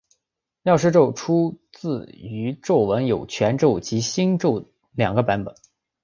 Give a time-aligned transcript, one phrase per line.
[0.63, 5.53] 药师咒出自于咒文有全咒及心咒两个版本。